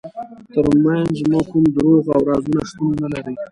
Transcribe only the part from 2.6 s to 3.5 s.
شتون ونلري.